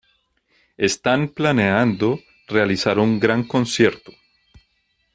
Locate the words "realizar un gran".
2.47-3.43